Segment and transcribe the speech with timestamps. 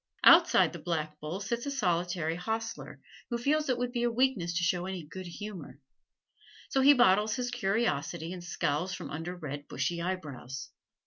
[0.23, 4.51] Outside the Black Bull sits a solitary hostler, who feels it would be a weakness
[4.57, 5.77] to show any good humor.
[6.69, 10.71] So he bottles his curiosity and scowls from under red, bushy eyebrows.